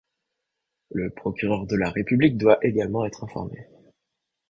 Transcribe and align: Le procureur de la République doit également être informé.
Le 0.89 1.11
procureur 1.11 1.67
de 1.67 1.75
la 1.75 1.91
République 1.91 2.35
doit 2.35 2.57
également 2.63 3.05
être 3.05 3.23
informé. 3.23 3.67